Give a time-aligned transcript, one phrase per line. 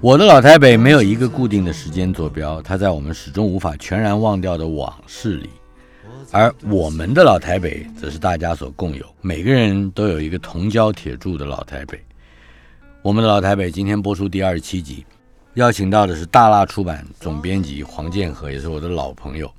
[0.00, 5.50] 我的老台北没有一个固定的时间坐标，它在我们始终无法全然忘掉的往事里。
[6.30, 11.98] 而我们的老台北，则是大家所共有，每个人都有一个铜焦铁铸的老台北。
[13.02, 15.04] 我们的老台北今天播出第二十七集，
[15.54, 19.50] 邀请到的是大辣出版总编辑黄建和，也是我的老朋友。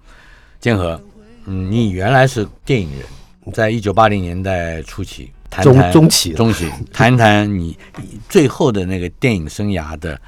[0.59, 0.99] 建和，
[1.45, 7.77] 嗯，你原来是电影人，在一九八零年代初期，谈谈中中期中期，谈谈你
[8.27, 10.19] 最后的那个电影生涯的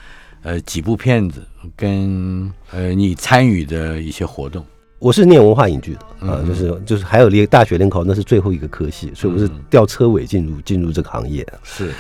[0.42, 1.42] 呃几部片子，
[1.76, 4.66] 跟呃你参与的一些活动。
[5.00, 11.46] 我是念文化影剧的啊，嗯就是就是还有联大学联考，那是最后一个科系，所以我是吊车尾进入进入这个行业。
[11.64, 11.92] 是，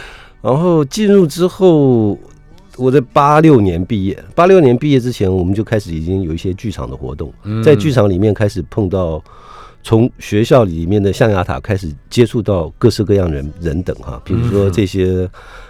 [0.42, 2.18] 然后进入之后，
[2.78, 7.32] 我在八六年毕业，八六年毕业之前，我们就开始已经有一些剧场的活动，
[7.64, 9.23] 在剧场里面开始碰到。
[9.88, 15.26] 从学校里面的象牙塔开始接触到各式各样人人等哈，比如说这些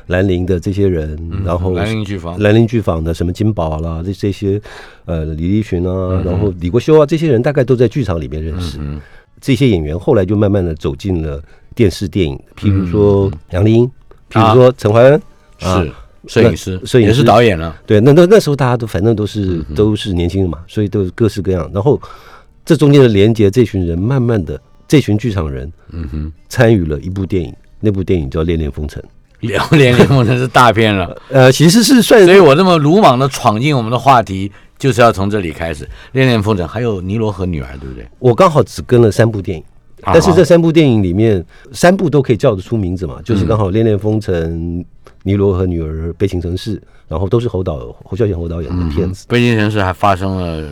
[0.08, 1.16] 兰陵的这些人，
[1.46, 2.40] 然后兰陵剧坊。
[2.40, 4.60] 兰陵剧坊的什么金宝啦，这这些
[5.06, 8.80] 呃李立群啊，然后李国修啊，这些人大概都在剧场里面认识。
[8.82, 9.00] 嗯
[9.40, 11.40] 这些演员后来就慢慢的走进了
[11.76, 13.86] 电视电影，譬如说杨丽英，
[14.32, 15.22] 譬如说陈怀恩，
[15.62, 15.94] 啊是
[16.26, 17.10] 摄影师，摄影师。
[17.10, 17.76] 也是导演了。
[17.86, 21.70] 对，那那那时候大家都反正都是、都是年轻人嘛，所以都各式各样。
[21.72, 22.02] 然后
[22.68, 29.02] 这中间的连接，这群人慢慢的，这群剧场人嗯哼，参与了一部电影，那部电影叫《恋恋风尘》。
[29.40, 35.88] 聊恋恋风尘是大片了，呃，其实是算所以我那么鲁莽的闯进我们的话题，就是要从这里开始。
[36.12, 38.06] 恋恋风尘，还有尼罗河女儿，对不对？
[38.20, 39.64] 我刚好只跟了三部电影，
[40.02, 44.52] 啊但是这三部电影里面，三部都可以叫得出名字嘛，就是刚好《恋恋风尘》、
[45.24, 46.76] 《尼罗河女儿》、《悲情城市》，
[47.08, 49.24] 然后都是侯导侯孝贤侯导演的片子。
[49.30, 50.68] 悲情城市还发生了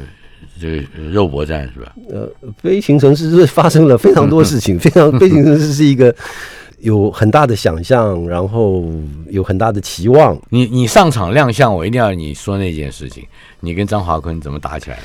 [0.59, 1.93] 这个肉搏战，是吧？
[2.09, 2.29] 呃，
[2.61, 6.13] 飞行城市是发生了非常多事情，非 常飞行城市是一个
[6.79, 8.85] 有很大的想象，然后
[9.29, 10.37] 有很大的期望。
[10.49, 13.23] 你你上场亮相，我一定要你说那件事情，
[13.59, 15.03] 你跟张华坤怎么打起来的？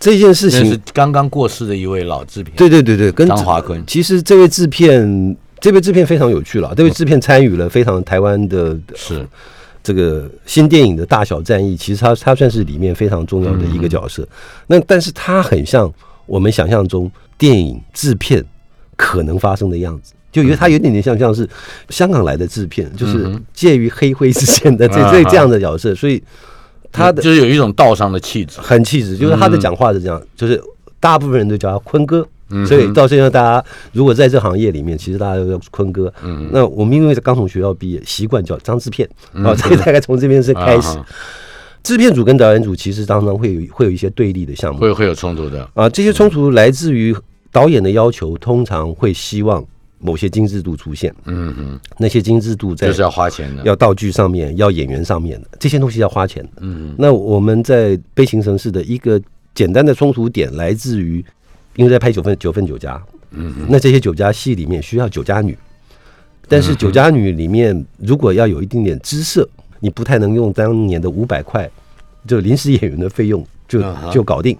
[0.00, 6.72] 这件事情是情，刚刚过世的一位老制片，对对对对，跟张华坤其实这位制片，这位制片非常有趣了。
[6.76, 9.26] 这位制片参与了非常台湾的是
[9.82, 14.26] 这个新电影的大小战役，其实他他算是里面非常重要的一个角色。
[14.66, 15.92] 那但是他很像
[16.26, 18.44] 我们想象中电影制片
[18.96, 20.12] 可能发生的样子。
[20.30, 21.48] 就因为他有点点像像是
[21.88, 26.22] 香港来的制片，就是介于黑灰之间的这这这样的角色，所以
[26.92, 28.60] 他的就是有一种道上的气质。
[28.60, 30.62] 很气质，就是他的讲话是这样，就是
[31.00, 32.28] 大部分人都叫他坤哥，
[32.66, 36.12] 所以到现在大家如果在这行业里面，其实大家都叫坤哥。
[36.22, 36.48] 嗯。
[36.52, 39.08] 那我们因为刚从学校毕业，习惯叫张制片。
[39.32, 40.96] 啊，所以大概从这边是开始。
[40.98, 41.06] 啊。
[41.82, 44.80] 制片组跟导演组其实当中会有会有一些对立的项目。
[44.80, 47.16] 会会有冲突的，啊，这些冲突来自于
[47.50, 49.64] 导演的要求，通常会希望
[49.98, 56.50] 某些精致度出现，嗯嗯，那些精致度在就是要花钱的，要道具上面，要演员上面的这些东西要花钱的。
[56.60, 59.18] 嗯，那我们在《悲情城市》的一个
[59.54, 61.24] 简单的冲突点来自于，
[61.78, 63.00] 因为在拍九份九份酒家，
[63.30, 65.56] 嗯，那这些酒家戏里面需要酒家女，
[66.48, 71.70] 但是酒家女里面如果要有一定点姿色，你不太能用当年的五百块
[72.26, 73.80] 就临时演员的费用就
[74.10, 74.58] 就搞定。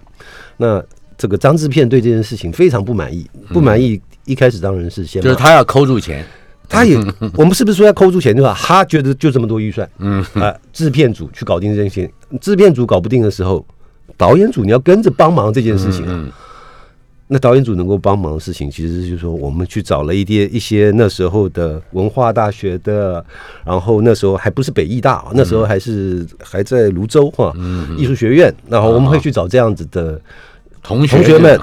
[0.55, 0.81] 那
[1.17, 6.25] 这个张制片对这件事情非常不满意，不满意一开始当然是先就是他要抠住钱，
[6.69, 6.95] 他也，
[7.35, 8.55] 我们是不是说要抠出钱对吧？
[8.57, 11.95] 他觉得就这么多预算，嗯啊，制片组去搞定这件事
[12.29, 13.65] 情，制片组搞不定的时候，
[14.15, 16.25] 导演组你要跟着帮忙这件事情啊。
[17.31, 23.23] 那导演组能够帮忙的事情，其实就是说，我们去找了一些一些那时候的文化大学的，
[23.63, 27.53] 然后那时候还不是北艺大，那时候还是还在泸州哈，
[27.95, 30.19] 艺术学院，然后我们会去找这样子的
[30.81, 31.59] 同学同学们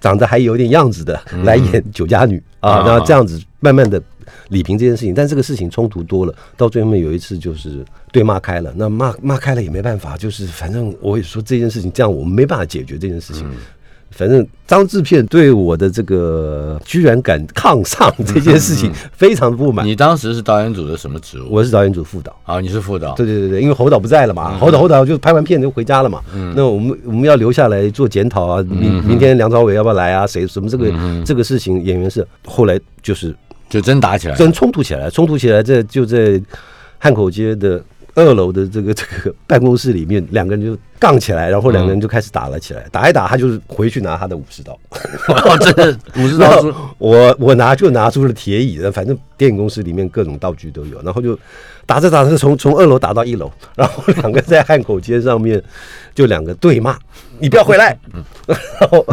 [0.00, 4.02] 长得还有点样子的来演酒家女啊，啊然后这样子慢慢的
[4.48, 13.46] 理平这件事情，但这个事情冲突多了，到最后面有一次就是对骂开了，那骂骂开了也没办法，就是反正我也说这件事情这样我们没办法解决这件事情，
[14.14, 19.84] 反正张制片对我的这个居然敢抗上这件事情非常不满。
[19.84, 21.46] 你当时是导演组的什么职务？
[21.50, 22.34] 我是导演组副导。
[22.44, 23.12] 啊，你是副导。
[23.14, 26.20] 对对对对，因为侯导不在了嘛，侯导侯导就拍完片就回家了嘛。
[26.54, 30.26] 那我们我们要留下来做检讨啊，明明天梁朝伟要不要来啊？
[30.26, 30.92] 谁什么这个
[31.24, 33.34] 这个事情，演员是后来就是
[33.68, 36.40] 就真打起来，真冲突起来，冲突起来这就在
[36.98, 37.82] 汉口街的
[38.14, 44.72] 二楼的这个这个办公室里面，两个人就杠起来，然后两个人就开始打了起来，打一打，他就是回去拿他的武士刀，
[45.28, 51.38] 哦，真的武士刀 后我我拿就拿出了铁椅，反正电影公司里面各种道具都有，然后就
[51.86, 55.62] 打着打着从从二楼打到一楼，然后两个在汉口街上面
[56.14, 56.96] 就两个对骂，
[57.40, 57.98] 你不要回来，
[58.46, 59.04] 然后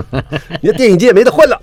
[0.61, 1.59] 你的电影界没得混了，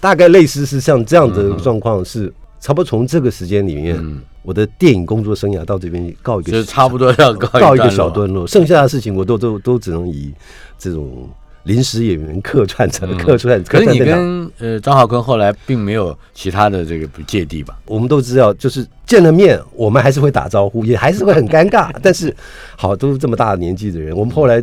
[0.00, 2.32] 大概类似是像这样的状况是。
[2.60, 10.32] 差不多从这个时间里面，我的电影工作生涯到这边告一个就差不多要告告一个小段落，剩下的事情我都都都只能以
[10.78, 11.28] 这种
[11.64, 13.60] 临时演员客串成客串。
[13.60, 17.78] 嗯可是你跟呃张浩坤后来并没有其他的这个芥蒂吧？
[17.84, 21.90] 我们都知道，就是见了面，我们还是会打招呼，也还是会很尴尬。
[22.02, 22.34] 但是，
[22.76, 24.62] 好，都是这么大的年纪的人，我们后来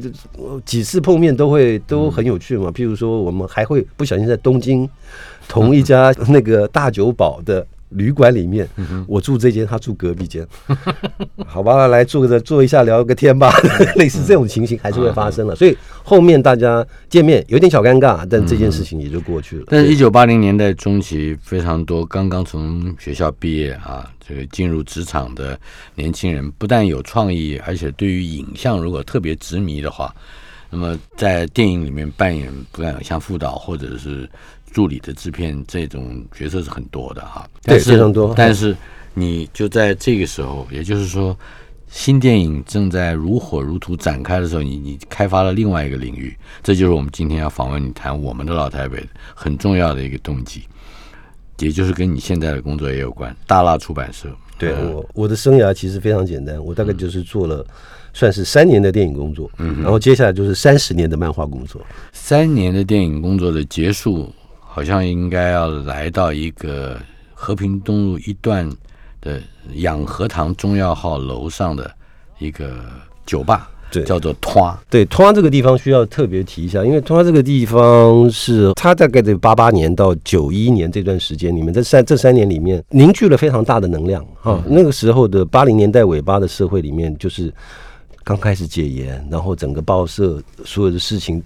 [0.65, 2.71] 几次碰面都会都很有趣嘛。
[2.71, 4.89] 譬如说，我们还会不小心在东京
[5.47, 7.65] 同一家那个大酒保的。
[7.89, 8.67] 旅馆里面，
[9.07, 10.45] 我住这间，他住隔壁间，
[11.45, 13.51] 好吧，来坐着坐一下聊个天吧，
[13.95, 15.55] 类似这种情形还是会发生了。
[15.55, 19.65] 所以后面大家见面有点小尴尬，但这件事情也就过去了。
[19.67, 25.57] 但是，一九八零年代中期，非常多刚刚从学校毕业啊，这个进入职场的
[25.93, 30.13] 年轻人，不但有创意，而且对于影像如果特别执迷的话，
[30.69, 34.27] 那么在电影里面扮演不管像副导或者是
[34.75, 37.47] 助理的制片这种角色是很多的哈。
[37.63, 38.75] 对但是非常多但是
[39.15, 41.35] 你就在这个时候，也就是说。
[41.87, 49.01] 新电影正在如火如荼展开的时候，你你开发了另外一个领域，这就是我们今天要访问你谈我们的老台北
[49.33, 50.63] 很重要的一个动机，
[51.59, 53.33] 也就是跟你现在的工作也有关。
[53.47, 54.27] 大辣出版社，
[54.57, 57.65] 对我我的生涯其实非常简单，我大概就是做了
[58.13, 61.79] 算是三年的电影工作，嗯然后接下来就是三十年的漫画工作。
[62.11, 64.33] 三年的电影工作的结束，
[64.75, 66.99] 好像应该要来到一个
[67.33, 68.69] 和平东路一段
[69.21, 69.41] 的
[69.75, 71.89] 养和堂中药号楼上的
[72.39, 72.75] 一个
[73.25, 74.77] 酒吧，对叫做拖。
[74.89, 84.61] 对，通化这个地方需要特别提一下，因为通化这个地方是它大概在八八年到九一年这段时间里面，这三这三年里面凝聚了非常大的能量啊。
[84.67, 87.49] 那个时候的八零年代尾巴的社会里面，就是
[88.25, 91.41] 刚开始解严，然后整个报社所有的事情。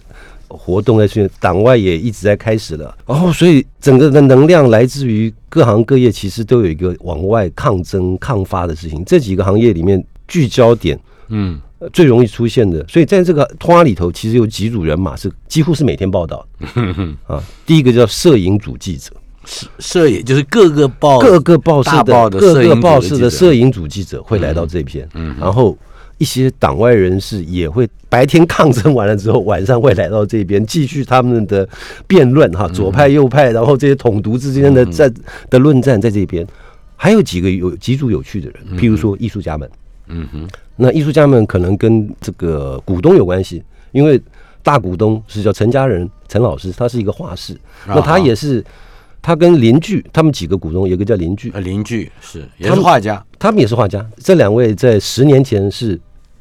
[0.50, 9.04] 活动在去，党外也一直在开始了，然后所以整个的能量来自于各行各业，其实都有一个往外抗争、抗发的事情。
[9.06, 11.00] 这几个行业里面聚焦点，
[11.30, 12.86] 嗯，呃最容易出现的。
[12.88, 16.81] 所以在这个通话里头，其实有几组人马是几乎是每天报道的
[17.28, 17.42] 啊。
[17.66, 19.12] 第一个叫摄影组记者，
[19.80, 25.07] 摄影就是各个报各个报社的各个报社的摄影组记者会来到这边，
[25.40, 25.78] 然后
[26.19, 31.68] 一些党外人士也会白天抗争完了之后，晚上会来到这边继续他们的
[32.06, 35.12] 辩论哈，左派右派，然后这些统独之间的战
[35.50, 36.45] 的论战在这边。
[37.01, 39.69] 还有几个有几组有趣的人，譬如说艺术家们，
[40.07, 43.63] 嗯哼，那艺术家们可能跟这个股东有关系，
[43.94, 44.22] 因为
[44.62, 47.57] 大股东是叫陈家人陈老师，他是一个画室，
[47.88, 48.62] 那他也是
[49.22, 54.06] 他跟邻居他们几个股东，有个叫邻居，呃邻居是也他是画家，他们也是画家。
[54.18, 55.98] 这两位在十年前是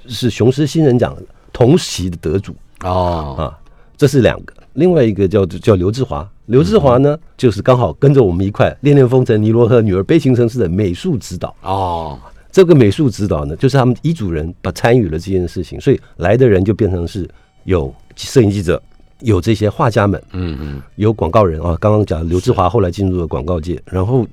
[0.08, 1.16] 是雄狮新人奖
[1.52, 2.54] 同席的得主。
[2.82, 3.58] 哦，啊，
[3.96, 4.54] 这是两个。
[4.74, 11.54] 另外一个叫叫刘志华，刘志华呢，就是刚好跟着我们一块《恋恋风尘》《尼罗河女儿悲情城市》的美术指导。
[11.62, 12.18] 哦，
[12.52, 17.28] 这个美术指导呢，就是他们一组人把参与了这件事情，所以来的人就变成是
[17.64, 18.80] 有摄影记者，
[19.20, 21.60] 有这些画家们，嗯嗯，有广告人。
[21.60, 21.76] 啊。
[21.80, 24.24] 刚刚讲刘志华后来进入了广告界，然后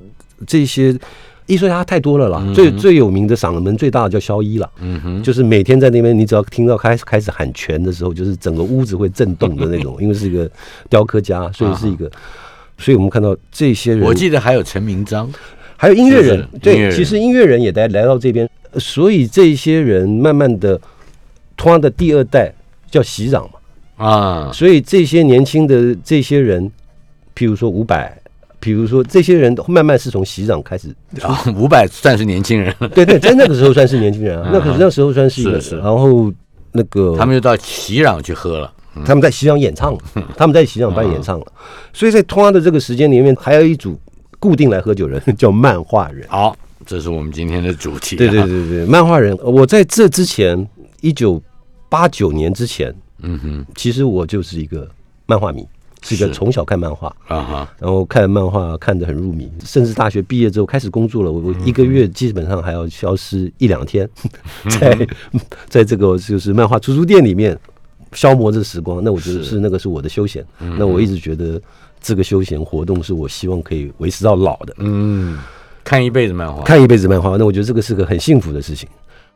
[0.45, 0.95] 这些
[1.45, 2.45] 艺术家太多了啦。
[2.53, 10.49] 最最有名的嗓门最大的叫萧一了，嗯哼，就是每天在那边，你只要听到开始开始喊拳的时候，就是整个屋子会震动的那种， 因为是一个
[10.89, 12.09] 雕刻家，所以是一个。
[12.77, 15.31] 所以我们看到这些人，我记得还有陈明章，
[15.77, 20.77] 还有音乐人对，其实音乐人也来来到这边，呃所以这些人慢慢的，
[21.55, 22.53] 同样的第二代
[22.91, 23.43] 叫席壤
[23.97, 26.69] 嘛，啊，所以这些年轻的这些人，
[27.33, 28.11] 譬如说伍佰，
[28.65, 30.89] 比如说这些人慢慢是从席长开始，
[31.21, 35.43] 啊，伍佰算是年轻人，对对，在那个时候算是年轻人啊， 那可是那时候算是
[35.77, 36.33] 然后
[36.71, 38.73] 那个他们就到席壤去喝了，
[39.05, 39.99] 他们在席场演唱了，
[40.35, 41.45] 他们在席场办演唱了，
[41.93, 43.95] 所以在同样的这个时间里面，还有一组
[44.39, 46.25] 固定来喝酒人 叫漫画人。
[46.27, 46.57] 好，
[46.87, 49.37] 这是我们今天的主题，对对，对对，漫画人。
[49.43, 50.67] 我在这之前，
[51.01, 51.39] 一九
[51.87, 52.91] 八九年之前，
[53.21, 54.89] 嗯哼，其实我就是一个
[55.27, 55.63] 漫画迷，
[56.07, 64.07] 是一个从小看漫画，啊哈，然后看漫画看得很入迷，甚至大学毕业之后开始工作了，我我一个月基本上还要消失一两天，
[64.79, 65.07] 在
[65.67, 67.57] 在这个就是漫画出租店里面
[68.13, 69.03] 消磨着时光。
[69.03, 69.59] 那我觉得是。
[69.59, 70.45] 那个是我的休闲。
[70.59, 71.59] 那我一直觉得
[71.99, 75.39] 这个休闲活动是我希望可以维持到老的，嗯，
[75.83, 77.35] 看一辈子漫画，看一辈子漫画。
[77.35, 78.87] 那我觉得这个是个很幸福的事情。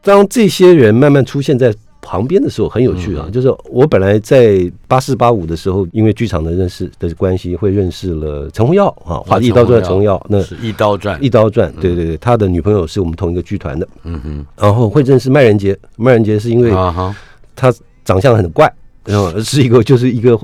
[0.02, 3.30] 当这些人慢慢出现在旁边的时候，很有趣啊。
[3.32, 10.24] 就是我本来在八四八五的时候，因为剧场的认识的关系，会认识了陈红耀啊，画《一刀传》的陈红耀。
[10.30, 17.16] 那是一刀传，一刀传，对对对，他的女朋友是我们同一个剧团的，嗯哼，然后会认识麦仁杰，麦仁杰是因为啊哈，
[17.56, 17.74] 他
[18.06, 18.72] 长相很怪，
[19.06, 20.40] 然后是一个就是一个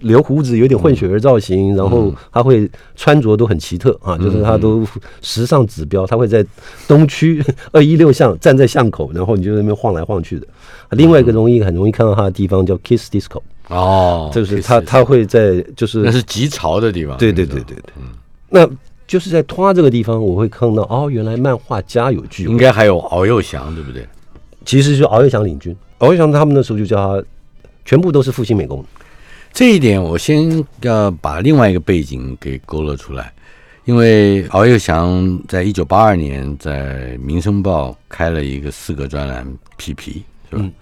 [0.00, 4.86] 留胡子有点混血儿造型，然后他会穿着都很奇特啊，就是他都
[5.22, 6.44] 时尚指标，他会在
[6.86, 10.46] 东区 二一六巷站在巷口，然后你就在那边晃来晃去的。
[10.90, 17.92] 另外一个容易很容易看到他的地方叫 Kiss Disco，哦，就是他他会在就是那是极潮的地方，对对对对对，
[18.50, 18.68] 那
[19.06, 24.06] 就是在拖这个地方，我会看到哦，原来漫画家有聚，应该还有敖幼祥，对不对？
[24.64, 27.26] 其实就敖幼祥领军，敖幼祥他们那时候就叫他，
[27.84, 28.84] 全部都是复兴美工，
[29.54, 33.32] 这一点我先要把另外一个背景给勾勒出来，
[33.84, 39.46] 因为敖幼祥在一九八二年在《民生报》开了一个四个专栏
[39.76, 40.62] 皮皮，是吧？
[40.64, 40.72] 嗯。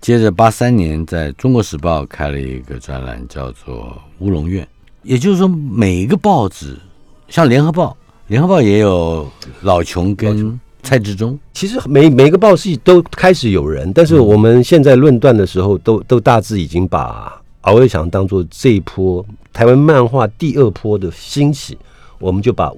[0.00, 4.64] 接着八三年在中国时报开了一个专栏，叫做《乌龙院》，
[5.02, 6.78] 也就是说每一个报纸，
[7.26, 7.86] 像《联合报》，
[8.28, 9.28] 《联合报》也有
[9.62, 21.76] 老琼跟蔡志忠，其实每每个报系都开始有人，但是我们现在论断的时候，都都大致已经把敖幼祥当做这一波台湾漫画第二波的兴起，
[22.18, 22.72] 我们就把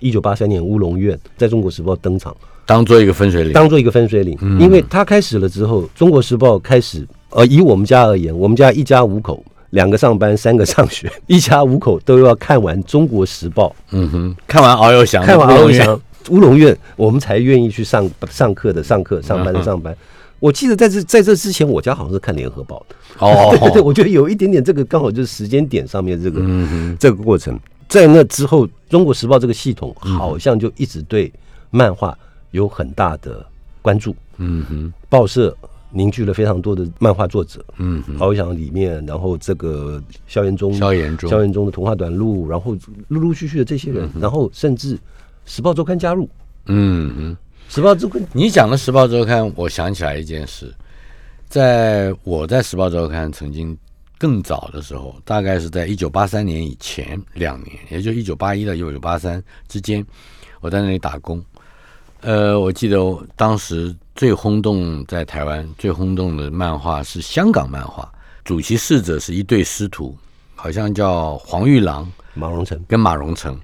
[0.00, 2.36] 一九八三年乌龙院在中国时报登场，
[2.66, 3.52] 当做一个分水岭。
[3.52, 16.00] 当做一个分水岭，因为它开始了之后，中国时报开始，呃，以我们家而言，我们家一家五口，两个上班，三个上学， 一家五口都要看完中国时报，嗯哼，看完敖幼祥看完敖幼祥
[16.30, 19.94] 乌龙院，我们才愿意去上上课的上课，上班的上班。
[20.44, 22.94] 我记得在这在这之前，我家好像是看联合报的。
[23.18, 27.58] 哦， 对对，我觉得有一点点这个刚好就是时间点上面这个、嗯哼，这个过程。
[27.88, 31.32] 在那之后，中国时报这个系统好像就一直对
[31.70, 32.14] 漫画
[32.50, 33.42] 有很大的
[33.80, 34.14] 关注。
[34.36, 35.56] 嗯哼，报社
[35.90, 42.76] 凝聚了非常多的漫画作者，嗯哼，敖幼祥里面，然后这个萧炎中、萧炎中萧炎中的童话短路，然后
[43.08, 44.94] 陆陆续续的这些人，然后甚至
[45.46, 46.24] 《时报周刊》加入，
[46.66, 47.36] 《嗯哼。
[47.68, 50.72] 时报周刊》你讲的《时报周刊》，我想起来一件事，
[51.48, 53.76] 在我在《时报周刊》曾经
[54.16, 60.04] 更早的时候，大概是在一九八三年以前两年，也就一九八一到一九八三之间，
[60.60, 61.42] 我在那里打工。
[62.20, 62.98] 呃，我记得
[63.36, 68.08] 当时最轰动在台湾最轰动的漫画是香港漫画，
[68.44, 70.16] 主其侍者是一对师徒，
[70.54, 73.58] 好像叫黄玉郎马荣成，跟马荣成。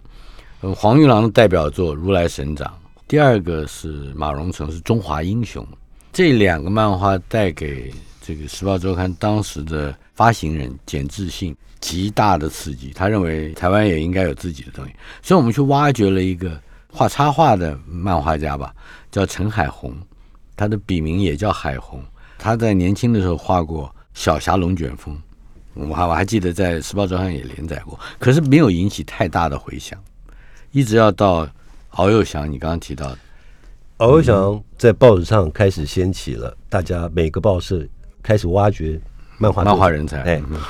[0.62, 2.68] 呃，黄玉郎的代表作《如来神掌》，
[3.10, 5.64] 第二个是马荣成是《中华英雄》。
[6.12, 16.56] 这两个漫画带给这个《时报周刊》当时的发行人简志信极大的刺激，他认为台湾也应该有自己的东西，所以我们去挖掘了一个
[16.88, 18.72] 画插画的漫画家吧，
[19.10, 19.92] 叫陈海红，
[20.54, 22.00] 他的笔名也叫海红。
[22.38, 25.16] 他在年轻的时候画过《小侠龙卷风》，
[25.74, 29.98] 我还我还记得在《时报周刊》也连载过，可是没有引起太大的回响。
[30.70, 31.48] 一直要到
[31.90, 33.18] 敖幼祥，你刚刚提到的，
[33.98, 37.84] 敖幼祥在报纸上开始掀起了大家每个报社
[38.22, 38.98] 开始挖掘
[39.38, 40.56] 漫画漫画人才，哎，嗯《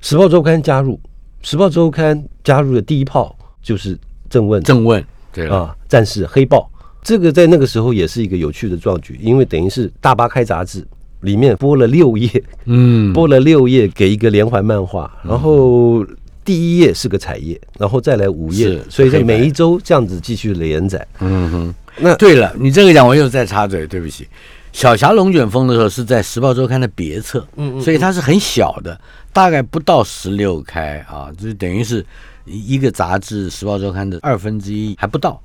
[0.00, 0.94] 时报周刊》加入，
[1.40, 4.62] 《时报周刊》加入的第一炮就是郑问。
[4.62, 6.70] 正问，对，啊，战士黑豹，
[7.02, 10.86] 这个在那个时候也是一个有趣的壮举，因为等于是大巴开杂志
[11.20, 12.28] 里面播了六页，
[12.66, 16.04] 嗯，播了六页给一个连环漫画，然后
[16.46, 21.06] 第一页是个彩页，然后再来五页，所以在每一周这样子继续连载。
[21.18, 21.74] 嗯哼。
[21.98, 24.26] 那对了，你这个讲我又在插嘴，对不起。
[24.72, 29.00] 小侠龙卷风的时候是在《时报周刊》的别册，嗯所以它是很小的，
[29.32, 32.04] 大概不到十六开啊，就等于是
[32.44, 35.40] 一一个杂志《时报周刊》的二分之一还不到。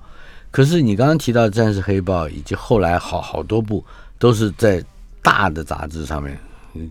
[0.51, 3.81] 可是你刚刚提到《战士黑豹》以及后来好好多部
[4.19, 4.83] 都是在
[5.21, 6.37] 大的杂志上面，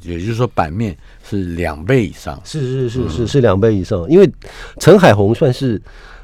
[0.03, 2.41] 也就是说版面是两倍以上。
[2.45, 4.31] 是是是是是两倍以上，因为
[4.79, 5.81] 陈海红算是。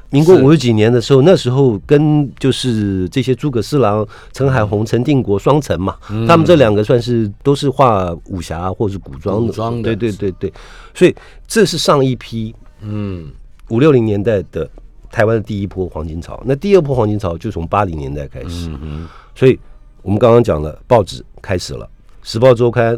[0.09, 9.83] 民国五十几年的时候，那时候跟就是这些诸葛四郎、陈海红、陈定国双城嘛，他们这两个算是都是画武侠或是古装的，古装的。
[9.83, 10.53] 对对对对，
[10.93, 11.13] 所以
[11.45, 13.29] 这是上一批嗯。
[13.67, 14.69] 五六零年代的
[15.11, 19.59] 台湾的第一波黄金潮，那第二波黄金潮就从八零年代开始，嗯哼，所以
[20.03, 21.85] 我们刚刚讲了，报纸开始了，
[22.23, 22.95] 《时报周刊》、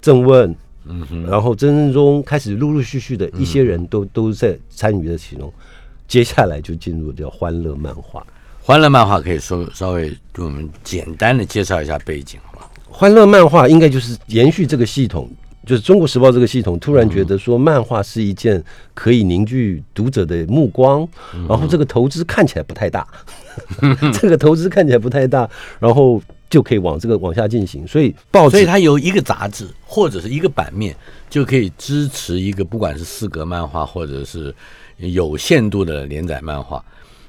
[0.00, 5.52] 郑问、嗯哼，然后真正中开始陆陆续续的一些人都、都在参与了其中，
[6.06, 8.24] 接下来就进入叫欢乐漫画。
[8.62, 12.66] 欢乐漫画可以说稍微给我们简单的介绍一下背景，好吗？
[12.88, 15.30] 欢乐漫画应该就是延续这个系统，
[15.64, 18.62] 就是中国时报这个系统突然觉得说漫画是一件
[18.94, 21.06] 可以凝聚读者的目光，
[21.48, 23.06] 然后这个投资看起来不太大，
[24.18, 25.48] 这个投资看起来不太大，
[25.78, 30.94] 然后就可以往这个往下进行，所以报纸所以它有一个杂志或者是一个版面
[31.28, 34.54] 就可以支持一个不管是四格漫画或者是
[34.98, 36.82] 有限度的连载漫画，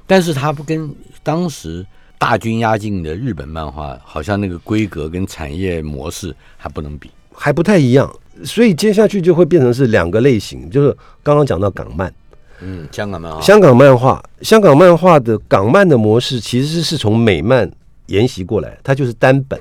[0.06, 1.84] 但是它不跟当时
[2.18, 7.10] 大军压境的日本漫画，好像那个规格跟产业模式还不能比。
[7.40, 8.12] 还不太一样，
[8.44, 12.12] 所以接下去就会变成是两个类型，就是刚刚讲到港漫。
[12.60, 17.70] 嗯，香港漫画，香港漫画，香港漫画的港漫的模式其实是从美漫
[18.08, 19.58] 沿袭过来，它就是单本，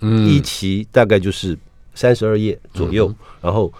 [0.00, 1.56] 嗯一期大概就是
[1.94, 3.72] 三十二页左右，然后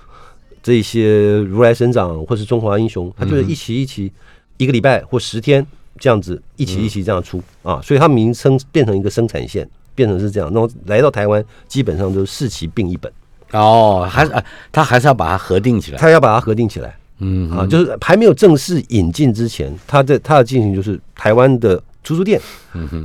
[0.62, 4.11] 这些如来神掌或是中华英雄，它就是一期一期，
[4.57, 5.67] 一个礼拜或十天
[5.99, 10.50] 这样子一期一期这样出、啊，所以它名称变成一个生产线，变成是这样。
[10.53, 13.12] 那么来到台湾，基本上都是四期并一本，
[13.53, 15.99] 哦，还是啊，他还是要把它核定起来。
[15.99, 16.97] 他要把它核定起来。
[17.23, 22.41] 嗯啊，就是还没有正式引进之前，他在他的进行就是台湾的出租店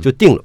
[0.02, 0.42] 就定了，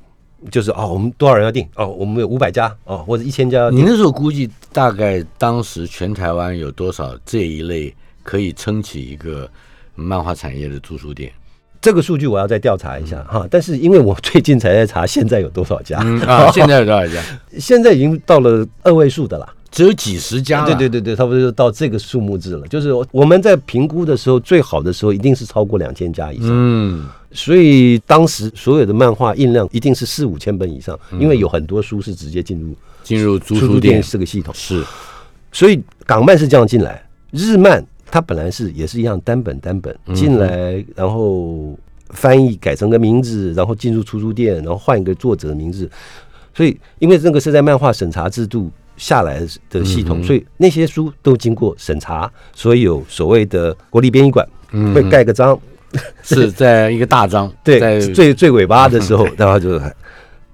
[0.49, 3.69] 就是哦，我们多少人要订哦，我们有五百家哦，或者一千家。
[3.69, 7.93] 你那时候估计大概当时全台湾有多少这一类
[8.23, 9.49] 可以撑起一个
[9.95, 11.31] 漫画产业的租书店？
[11.81, 17.21] 这个数据我要再调查一下哈，但是因为我最近才在查现在有多少家，嗯啊， 现在有多少家？
[17.57, 19.53] 现在已经到了二位数的了。
[19.71, 20.65] 只有几十家了。
[20.65, 22.67] 对对对对，差不多就到这个数目字了。
[22.67, 26.49] 就是我们在评估的时候，最好的时候一定是超过两千家以上。
[26.51, 34.03] 嗯，所以当时所有的漫画印量一定是四五千本以上，因为有很多书是直接进入进入租出租店书店。
[34.11, 34.53] 这个系统。
[34.53, 34.83] 是。
[35.51, 41.77] 所以港漫是这样进来，日漫它本来是也是一样单本单本进来，然后
[42.11, 45.89] 翻译改成个名字，然后进入出租店，然后换一个作者的名字。
[46.53, 54.45] 所以因为这个是在漫画审查制度下来的系统，所以那些书都经过审查，所以有所谓的国立编译馆
[54.93, 55.57] 会盖个章，
[56.23, 59.95] 是在一个大章， 对在，最最尾巴的时候， 然后就是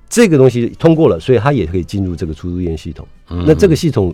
[0.09, 3.05] 这个东西通过了，所以它也可以进入这个出租店系统。
[3.29, 3.43] 嗯。
[3.47, 4.13] 那这个系统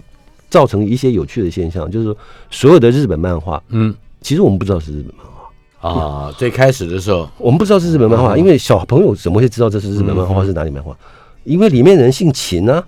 [0.50, 2.18] 造成一些有趣的现象，就是说
[2.50, 3.94] 所有的日本漫画，嗯。
[4.22, 8.24] 其实我们不知道是日本漫画，啊，最开始的时候，我们不知道是日本漫嗯。
[8.24, 10.96] 画，因为小朋友怎么会知道这是日本漫画或是哪里漫画？
[11.44, 12.82] 因为里面人姓秦啊，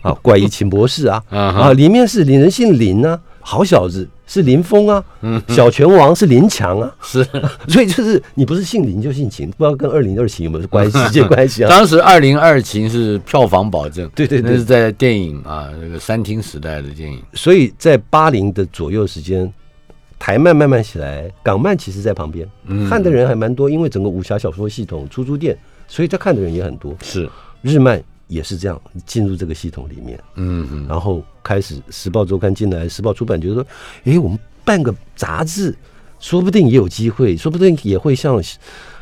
[0.00, 7.24] 啊，怪异秦博士啊，啊里面是人姓林啊，好小子是林峰啊，嗯小拳王是林强啊， 是
[7.66, 10.98] 所以就是你不是姓林就姓秦，不知道跟二零二秦有没有关系？
[11.08, 11.70] 直接关系啊？
[11.70, 19.50] 当时二零二秦是票房保证，对对对那是在电影啊，那个三厅时代的电影，所以在八零的左右时间，
[20.18, 22.46] 台漫慢慢起来，港漫其实在旁边，
[22.90, 25.56] 看的人还蛮多，因为整个武侠小说系统出租店，
[25.86, 26.94] 所以他看的人也很多。
[27.02, 27.26] 是
[27.62, 30.86] 日漫也是这样进入这个系统里面，嗯嗯。
[30.88, 33.66] 然后开始《时报周刊》进来，《时报出版》觉得说，
[34.04, 35.74] 诶，我们办个杂志，
[36.20, 38.40] 说不定也有机会，说不定也会像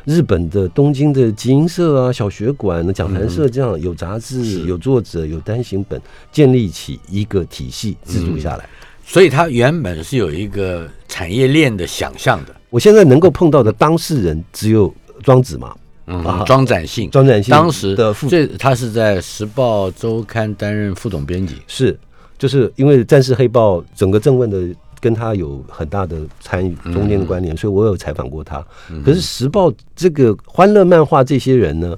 [0.05, 8.69] 日本的东京的集英社啊、小学馆、讲坛社这样有杂志、有作者、有单行本，建立起一个体系制度下来。
[9.05, 15.75] 所以它原本是有一个产业链的想象的，我现在能够碰到的当事人只有庄子嘛，
[16.07, 21.97] 嗯啊，庄展信，庄展信当时的副这他是在《时报周刊》担任副总编辑，是，
[22.37, 24.67] 就是因为《战士黑豹》整个正问的
[24.99, 28.65] 跟他有很大的参与中间的关联，所以我有采访过他。
[29.05, 31.95] 可是《时报》这个欢乐漫画这些人呢，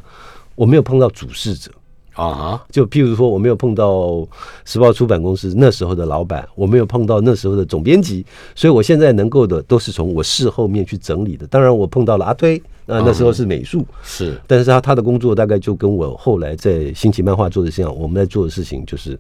[0.56, 1.72] 我没有碰到主事者。
[2.15, 4.28] 啊，就譬如说，我没有碰到
[4.65, 11.48] 时报出版公司那时候的老板，我没有碰到那时候的总编辑，所以我现在能够的都是从我事后面去整理的。
[11.48, 19.17] 当然，我碰到了阿推，那那时候是美术，是但是他他的工作大概就跟我后来在新奇漫画做的一样，我们在做的事情就是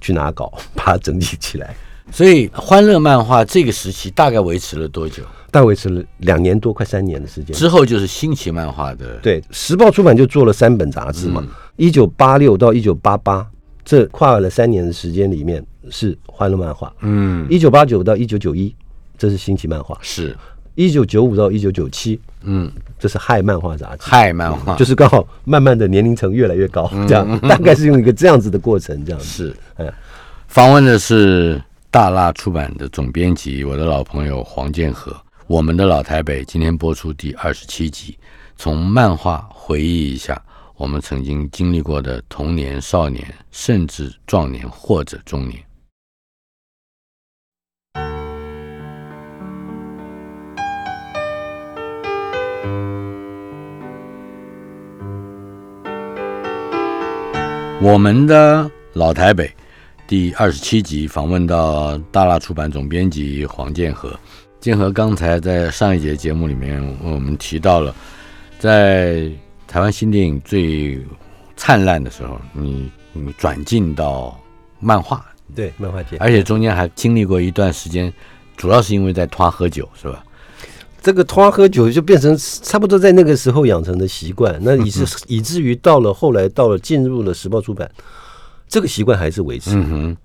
[0.00, 1.74] 去拿稿，把它整理起来。
[2.12, 5.22] 所以欢乐漫画这个时期大概维持了多久？
[5.50, 7.54] 大概维持了两年多，快三年的时间。
[7.54, 11.44] 之后就是新奇漫画的，对，《时报》出版就做了三本杂志嘛，
[11.76, 13.44] 一九八六到一九八八，
[13.84, 16.92] 这跨了三年的时间里面是欢乐漫画。
[17.00, 18.74] 嗯，一九八九到一九九一，
[19.18, 20.36] 这是新奇漫画；是，
[20.80, 23.98] 一九九五到一九九七，嗯，这是嗨漫画杂志。
[24.00, 29.26] 嗨漫画就是刚好慢慢的年龄层越来越高，这样 大概是用一个这样子的过程，这样子。
[29.26, 29.92] 是哎，
[30.48, 35.14] 访问的是大辣出版的总编辑，我的老朋友黄建和。
[35.46, 38.16] 我们的老台北今天播出第二十七集，
[38.56, 40.40] 从漫画回忆一下
[40.76, 45.58] 我们曾经经历过的童年、少年，甚至壮年或者中年。
[57.82, 59.50] 我们的老台北
[60.06, 64.14] 第二十七集访问到大辣出版总编辑黄建和。
[64.60, 67.94] 建和刚才在上一节节目里面，我们提到了
[68.58, 69.30] 在
[69.66, 71.02] 台湾新电影最
[71.56, 74.38] 灿烂的时候，你你转进到
[74.78, 78.12] 漫画，对漫画界，而且中间还经历过一段时间，
[78.58, 80.22] 主要是因为在拖喝酒，是吧？
[81.02, 87.90] 这个拖喝酒就变成差不多在那个时候养成的习惯，那以至以至于到了后来到了进入了时报出版，
[88.68, 89.70] 这个习惯还是维持。
[89.74, 90.16] 嗯哼，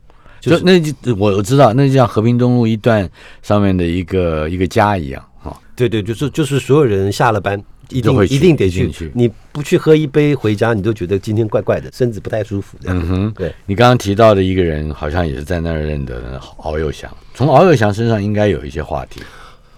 [0.41, 3.09] 就就是那就我我知道，那就像和平东路一段
[3.41, 5.57] 上面的一个一个家一样哈。
[5.75, 12.99] 对对，就是就是所有人下了班一定会一定得去去，你不去喝一杯回家，你都觉得今天怪怪的，身子不太舒服这样。
[12.99, 17.09] 嗯哼，对，你刚刚提到的一个人，好像也是在那儿认得的敖幼祥。
[17.33, 19.21] 从敖幼祥身上应该有一些话题。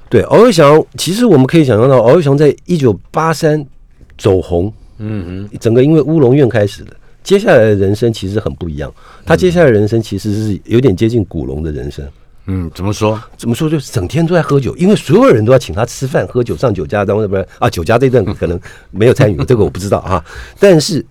[0.10, 3.66] 对，敖幼祥，其实我们可以想象到，敖幼祥在一九八三
[4.18, 8.94] 走红，嗯整个因为乌龙院开始的，接下来的人生其实很不一样。
[9.26, 12.08] 他接下来的人生其实是有点接近古龙的人生。
[12.50, 13.22] 嗯，怎么说？
[13.36, 13.70] 怎么说？
[13.70, 18.58] 就是整天都在喝酒，因为所有人都要请他吃饭、喝酒、上酒家，当然不是啊，酒家这段可能
[18.90, 20.24] 没有参与， 这个我不知道啊。
[20.58, 21.06] 但是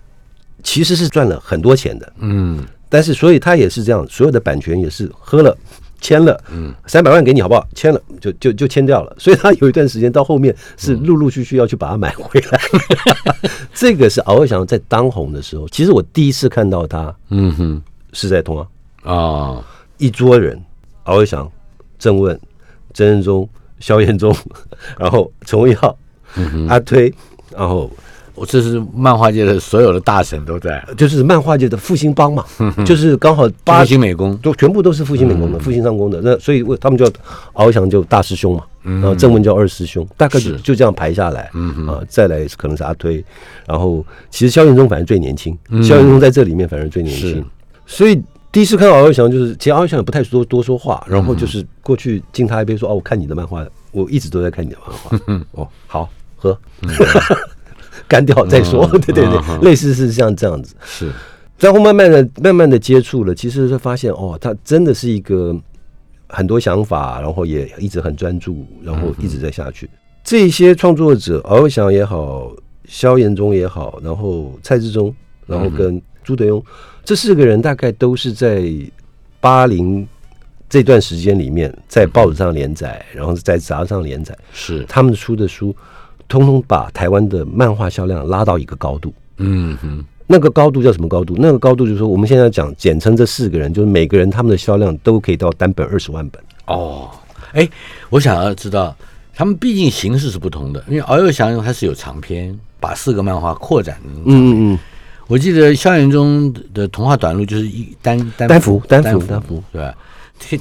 [0.63, 5.55] 其实是赚了很多钱的，嗯但是所以他也是这样，所有的版权也是喝了。
[6.01, 7.67] 签了，嗯，三百万给你好不好？
[7.75, 12.61] 签了就就就签掉了，所以他有一段时间到后面是陆陆续续要去把它买回来。
[13.75, 17.83] 这个是敖幼祥在当红的时候，其实我第一次看到他嗯哼。
[18.13, 18.67] 是在通啊，
[19.13, 19.65] 啊，
[19.99, 20.59] 一桌人，
[21.03, 21.51] 敖幼祥、
[21.99, 22.39] 郑问、
[22.95, 23.47] 曾仁忠、
[23.79, 24.35] 萧彦忠，
[24.99, 25.99] 然后陈文耀、
[26.67, 27.13] 阿推，
[27.55, 27.91] 然后
[28.37, 30.85] 我这是漫画界的所有的大神都在。
[30.97, 32.45] 就是漫画界的复兴帮嘛，
[32.87, 37.07] 就是刚好八八星美工，都全部都是复兴美工的、复兴上工的，那所以为他们叫
[37.55, 40.57] 翱翔就大师兄嘛，然后正文叫二师兄，大概就是。
[40.59, 41.51] 就这样排下来，
[41.89, 43.25] 啊，再来可能是阿推，
[43.67, 47.45] 然后其实萧彦忠反正最年轻，萧彦忠在这里面反正最年轻，
[47.87, 48.21] 所以
[48.51, 56.59] 第一次看到敖幼祥，就是其实敖幼祥也不太多多说话，然后就是过去敬他一杯说哦，我看你的漫画，我一直都在看你的漫画， 哦，好喝，
[58.09, 61.11] 干掉再说， 对对对，类似是像这样子，是。
[61.59, 65.57] 然后慢慢的、慢慢的接触了，其实是发现哦，他真的是一个
[66.29, 69.89] 很多想法，然后也一直很专注，然后一直在下去。
[70.23, 72.53] 这些创作者，敖幼祥也好，
[72.85, 75.15] 萧炎忠也好，然后蔡志忠，
[75.47, 76.63] 然后跟朱德庸，
[77.05, 78.71] 这四个人大概都是在
[79.41, 80.07] 八零
[80.69, 85.75] 这段时间里面，在报纸上连载，然后在杂志上连载，是，他们出的书，
[86.29, 89.13] 通通把台湾的漫画销量拉到一个高度。
[89.39, 91.35] 嗯哼，那个高度叫什么高度？
[91.39, 96.43] 那个高度就是说，我们现在讲简称这四个人，就是每个人他们的销量都可以到单本二十万本。
[96.67, 97.11] 哦，
[97.53, 97.69] 哎，
[98.11, 98.97] 我想要知道，
[99.35, 103.99] 他们毕竟形式是不同的，因为敖幼祥他是有长篇，把四个漫画扩展。
[104.05, 104.79] 嗯，嗯嗯
[105.29, 109.95] 我记得校园中的童话短路就是一单单单幅单幅幅单幅对吧？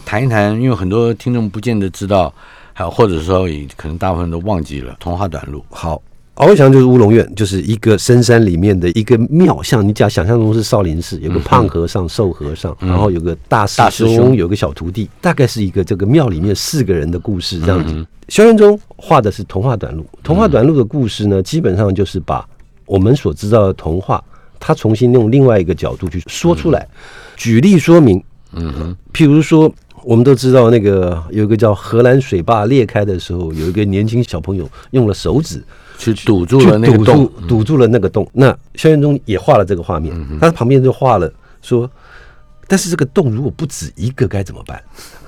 [0.03, 2.33] 谈一谈，因为很多听众不见得知道，
[2.77, 5.63] 还有或者说也可能大部分都忘记了童话短路。
[5.69, 6.01] 好，
[6.35, 18.05] 翱翔就是乌龙院，就是一个深山里面的一个庙，像你假想象中是少林寺，有个胖和尚、瘦和尚，然后有个大师兄兄，有个小徒弟，大概是一个这个庙里面四个人的故事这样子。
[18.27, 22.45] 萧元忠画的是童话短路，童话短路的故事呢，基本上就是把
[22.85, 24.21] 我们所知道的童话，
[24.59, 26.85] 他重新用另外一个角度去说出来，
[27.37, 28.21] 举例说明。
[28.57, 29.69] 嗯哼，譬如说，
[30.05, 35.63] 我们都知道那个有一个叫荷兰水坝裂开的时候，有一个年轻小朋友用了手指
[35.97, 38.29] 去堵住了那个堵洞住，堵住了那个洞。
[38.31, 41.89] 那萧元忠也画了这个画面，他旁边就画了说，
[42.67, 44.79] 但是这个洞如果不止一个该怎么办？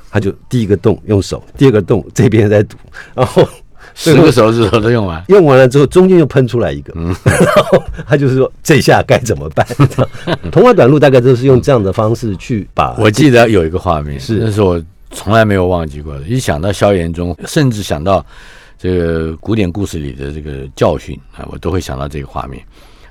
[0.09, 2.77] 他就第一个洞用手，第二个洞这边在堵，
[3.15, 3.47] 然后
[3.97, 5.23] 十个手指头都用完。
[5.27, 9.65] 用完了之后，中间又喷出来一个，嗯然后他就是说这下该怎么办？
[10.51, 16.21] 童话短路大概都是用这样的方式去把 我记得有一个画面，是那是我从来没有忘记过的。
[16.21, 18.23] 一想到萧炎中，甚至想到
[18.77, 22.63] 这个古典故事里的这个教训啊，我都会想到这个画面。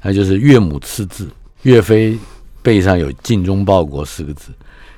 [0.02, 1.28] 那就是岳母刺字，
[1.62, 2.16] 岳飞
[2.62, 4.52] 背上有“尽忠报国”四个字，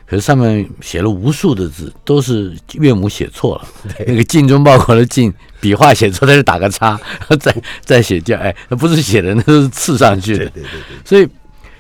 [0.09, 3.69] 可是上面写了无数的字，都是岳母写错了。
[4.07, 6.99] 那个“尽忠报国”的“尽”笔画写错，再是打个叉，
[7.39, 10.47] 再再写掉，哎，那不是写的，那都是刺上去的。
[10.47, 10.97] 对对对对。
[11.05, 11.29] 所以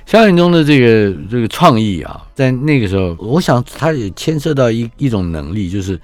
[0.04, 5.98] 萧炎中的这个这个创意啊，在那个时候，我想他也牵涉到一一种能力，就是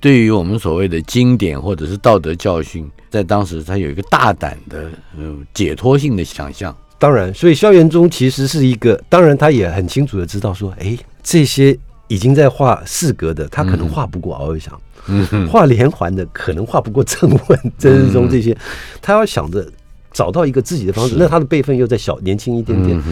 [0.00, 6.74] 对于我们所谓的经典或者是道德教训，在当时他有一个大胆的呃解脱性的想象。
[6.98, 15.48] 当然，所以萧元忠其实是一个，当然他也很清楚的知道说，哎，这些已经在画四格的，他可能画不过敖幼祥，嗯。
[15.48, 18.56] 画连环的可能画不过郑问、曾日中这些，
[19.02, 19.68] 他要想着
[20.12, 23.02] 找到一个自己的方式，那他的辈分又再小年轻一点点，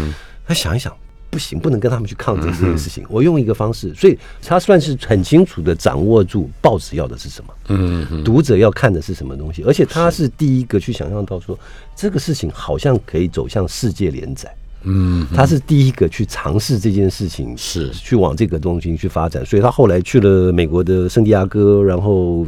[0.46, 0.96] 他想一想，
[1.28, 3.04] 不行，不能跟他们去抗争这件事情。
[3.08, 11.58] 我用一个方式，所以他算是很清楚的掌握住报纸要的是什么，读者要看的是什么东西，而且他是第一个去想象到说
[11.96, 14.54] 这个事情好像可以走向世界连载。
[14.84, 22.46] 嗯，他是第一个去尝试这件事情，是去往这个东西去发展，所以他后来去了美国的圣地亚哥，然后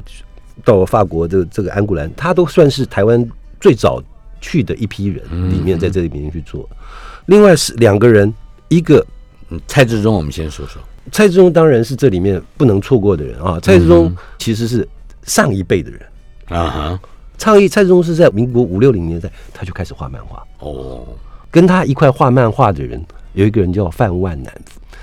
[0.65, 3.27] 到法国的这个安古兰，他都算是台湾
[3.61, 4.03] 最早
[4.41, 6.69] 去的一批人里面，在这里面去做。
[7.27, 8.33] 另外是两个人，
[8.69, 9.05] 一个
[9.51, 10.81] 嗯蔡志忠，我们先说说。
[11.13, 13.61] 蔡志忠当然是这里面不能错过的人啊。
[13.61, 14.87] 蔡志忠其实是
[15.23, 16.01] 上一辈的人，
[16.47, 17.01] 啊哈，
[17.39, 21.07] 倡议蔡志忠是在民国五六零年代他就开始画漫画，哦，
[21.57, 24.53] 跟他一块画漫画的人有一个人叫范万南，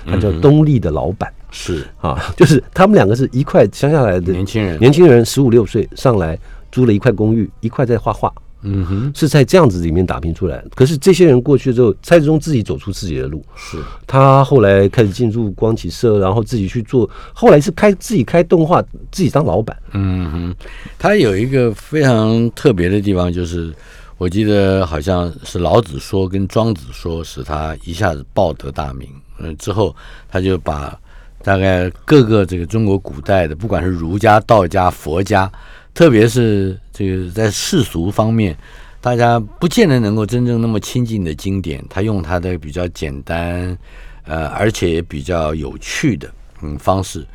[0.06, 1.28] 他叫东立的老板。
[1.50, 1.84] 是。
[2.00, 6.38] 啊，就是他们两个是一块乡下来的年轻人年轻人十五六岁上来
[6.70, 10.68] 租了一块公寓，一块在画画，嗯哼，是在这样子里面打拼出来的。
[10.76, 13.78] 可是这些人过去之后，蔡志忠自己走出自己的路，是。
[14.06, 19.76] 他后来开始进入光启社，然后自己去做，后来是开自己开动画，自己当老板。
[19.90, 20.54] 嗯哼，
[21.00, 23.74] 他有一个非常特别的地方，就是
[24.16, 29.08] 我记得好像是老子说跟庄子说，使他一下子报得大名。
[29.38, 29.94] 嗯，之后
[30.28, 30.98] 他就把
[31.42, 35.50] 大概各个这个中国古代的，不管是儒家、道家、佛家，
[35.92, 38.56] 特别是这个在世俗方面，
[39.00, 43.76] 大家不见得能够真正那么亲近的经典，他用他的比较简单，
[44.24, 47.26] 呃，而且也比较有趣的嗯方式，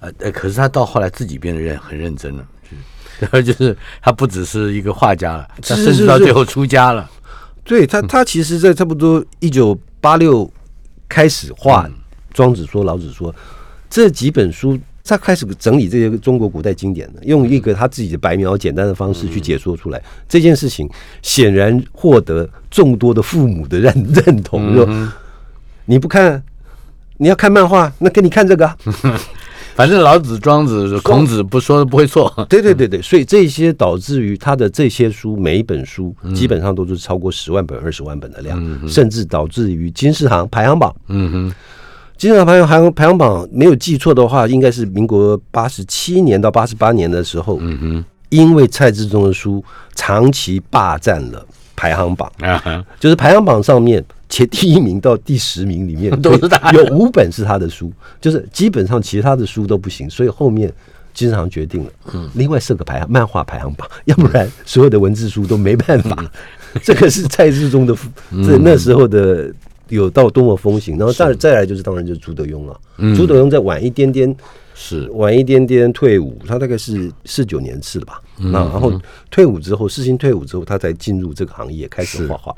[0.00, 2.44] 呃呃，可是他到后来自己变得认很认真了，
[3.20, 7.10] 就是 就是他不只是一个画家了，他甚至到最后出家了，
[7.64, 10.50] 对他，他其实在差不多一九八六
[11.08, 11.86] 开始画
[12.32, 13.32] 《庄子说》《老子说》
[13.90, 20.02] 这几本书，他开始整理这些中国古代经典的，用一个他自己的白描简单的方式去解说出来。
[20.28, 20.88] 这件事情
[21.20, 23.92] 显然获得众多的父母的认
[24.24, 24.74] 认同。
[24.74, 25.12] 说
[25.84, 26.42] 你不看，
[27.18, 28.76] 你要看漫画，那给你看这个啊。
[29.74, 40.94] 反正老子、庄子、孔子不说不会错，对对对对，所以这些导致于他的这些书，每一本书基本上都是超过十万本、二十万本的量，甚至导致于金石行排行榜。
[41.08, 41.54] 嗯哼，
[42.18, 60.72] 金排行排行排行榜没有记错的话，应该是民国八十七年到八十八年的时候，嗯哼，因为蔡志忠的书长期霸占了排行榜，啊，就是排行榜上面前第一名到第十名里面 都是他有五本是他的书，就是基本上其他的书都不行，所以后面
[61.12, 66.16] 经常决定了，嗯另外设个排行漫画排行榜，要不然所有的文字书都没办法。
[66.18, 66.30] 嗯
[66.82, 67.94] 这个是蔡志忠的，
[68.30, 69.52] 这那时候的
[69.88, 74.34] 有到多么风行，然后再再来就是当然就是朱德庸了，嗯朱德庸再晚一点点。
[74.74, 78.20] 是晚一点点退伍，他大概是四九年次的吧。
[78.38, 78.90] 那然后
[79.30, 82.56] 退伍之后，世新退伍之后，他才进入这个行业，开始画画。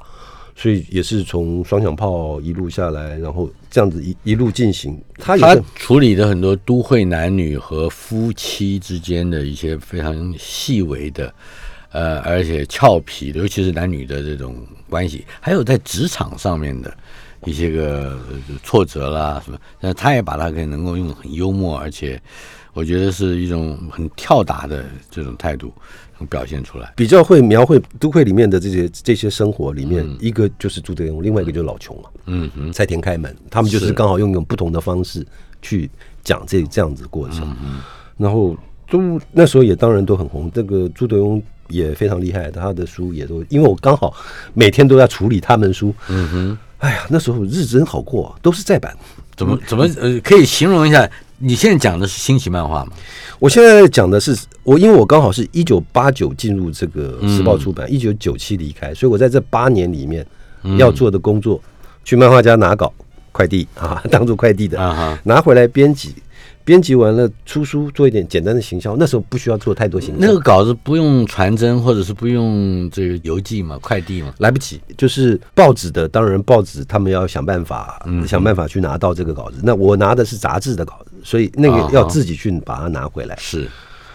[0.57, 5.01] 所以也是从双响炮一路下来，然后这样子一一路进行。
[5.19, 11.35] 他他处理的很多都会男女和夫妻之间的一些非常细微的，
[11.91, 14.57] 呃，而且俏皮，尤其是男女的这种
[14.89, 16.97] 关系，还有在职场上面的
[17.45, 18.19] 一些个
[18.63, 22.21] 挫折啦什么，但他也把它给能够用很幽默，而且
[22.73, 25.73] 我觉得是一种很跳达的这种态度
[26.27, 26.93] 表现出来。
[26.97, 35.27] 比较会描绘都会里面的这些这些生活里面，一个就是朱德庸，另外一个就是老琼嘛，嗯哼，蔡田开门，他们就是是刚好用一种不同的方式
[35.63, 35.91] 去
[36.23, 37.57] 讲这这样子过程。
[37.63, 37.81] 嗯
[38.17, 38.57] 然后
[38.89, 44.15] 都那时候也当然都很红，这个朱德庸也非常厉害，他的书也都，因为我刚好
[44.53, 48.97] 每天都在处理他们书，嗯哼，哎呀，那时候日子真好过，都是再版。
[49.37, 51.11] 怎么怎么呃，可以形容一下？
[51.39, 52.93] 你现在讲的是新奇漫画吗？
[53.39, 60.27] 我现在讲的是我，因为我刚好是一九八九进入这个时报出版，一九九七离开，所以我在这八年里面
[60.79, 61.61] 要做的工作，
[62.05, 62.93] 去漫画家拿稿、
[63.33, 66.15] 快递 啊，当做快递的，啊哈，拿回来编辑，
[66.65, 68.97] 编辑完了出书，做一点简单的行销。
[68.97, 74.33] 那时候不需要做太多行销，那个稿子不用传真，或者是不用这个邮寄嘛，快递嘛。
[74.39, 79.59] 来不及，就是报纸的，当然报纸他们要想办法，嗯想办法去拿到这个稿子。
[79.63, 83.35] 那我拿的是杂志的稿子，所以那啊个要自己去把它拿回来。
[83.41, 83.67] 是，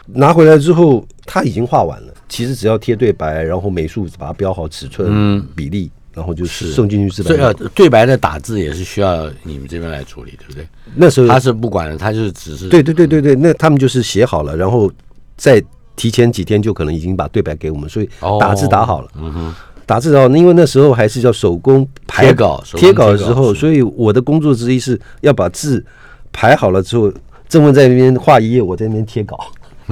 [0.05, 10.65] 拿回来之后，他已经画完了，其实只要贴对白，然后美术把它标好尺寸、嗯比例，然后就是送进去制所以呃版。，对白的打字也是需要你们这边来处理，对不对？
[10.95, 14.91] 那时候他是不管的，他就是只是对对对对对，那他们就是写好了，然后
[15.35, 15.61] 再
[15.95, 19.09] 提前几天就可能已经把对白给我们，所以哦打字打好了。
[19.15, 25.85] 嗯哼，打字打好，因为那时候还是叫手工排贴稿贴稿的时候，所以我的工作之一是要把字
[26.31, 27.11] 排好了之后，
[27.47, 29.37] 郑文在那边画一页，我在那边贴稿。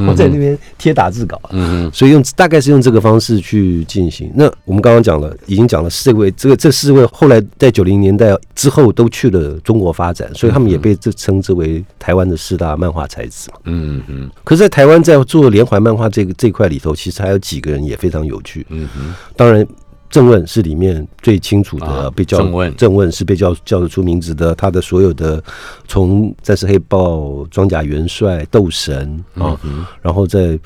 [0.08, 4.32] 我在那边贴打字稿，嗯所以用大概是用这个方式去进行。
[4.36, 13.58] 那我们刚刚讲了，已经讲了四位，这个这四位后来在九零年代之后都去了中国发展，所以他们也被这称之为台湾的四大漫画才子嘛。
[13.64, 18.64] 嗯嗯可是，在台湾在做连环漫画这个这一块里头，其实还有几个人也非常有趣。
[18.70, 19.66] 嗯哼，当然，
[20.10, 24.56] 郑问是里面最清楚的，啊被叫正问郑问是被叫叫得出名字的。
[24.56, 25.44] 他的所有的
[25.88, 27.18] 从《战士黑豹》
[27.50, 29.60] 《装甲元帅》《斗神》啊，
[30.02, 30.58] 然后在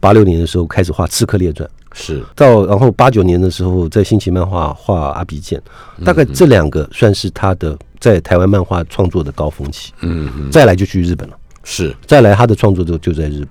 [0.00, 5.62] 八六年的时候开始画《刺客列传》，是到然后八九年的时候在新奇漫画画阿鼻剑，
[6.04, 9.92] 大概这两个算是他的在台湾漫画创作的高峰期。
[10.00, 11.94] 嗯哼再来就去日本了，是。
[12.06, 13.50] 再来他的创作就就在日本。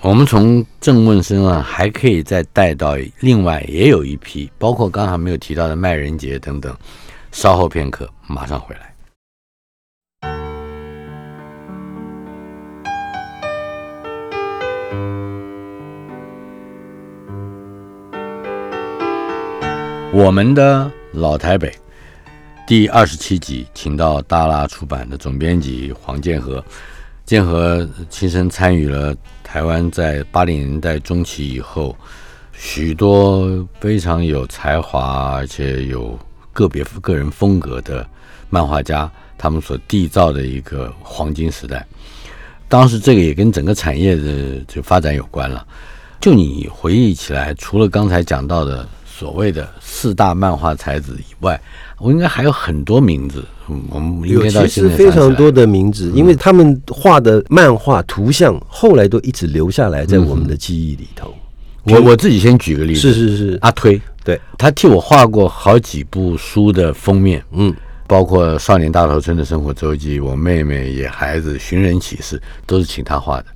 [0.00, 6.76] 我们从郑问身上还可以再带到另外也有一批，包括刚才没有提到的麦仁杰等等。
[7.30, 8.92] 稍后片刻，马上回来。
[20.12, 21.74] 我们的老台北
[22.66, 26.62] 第二十七集，请到大拉出版的总编辑黄建和。
[27.24, 31.96] 建和亲身参与了台湾在八零年代中期以后，
[32.52, 36.18] 许多非常有才华而且有
[36.52, 38.06] 个别个人风格的
[38.50, 41.86] 漫画家，他们所缔造的一个黄金时代。
[42.68, 45.66] 当时这个也跟整个产业的就发展有关了。
[46.20, 51.60] 就你回忆起来，除了刚才讲到的所谓的四大漫画才子以外，
[51.98, 53.44] 我应该还有很多名字。
[53.68, 61.32] 嗯，我们应有其实非常多的名字，因为他们画的漫画图像后来都一直留下来在我们的记忆里头。
[61.84, 67.74] 我我自己先举个例子，是是是，阿推，对，他替我画过好几部书的封面，嗯，
[68.06, 73.46] 包括《少年大头村的生活周记》、《我妹妹野孩子》、《寻人启事》，都是请他画的。